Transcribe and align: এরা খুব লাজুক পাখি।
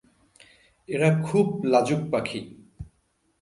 এরা 0.89 1.09
খুব 1.23 1.47
লাজুক 1.63 2.01
পাখি। 2.11 2.39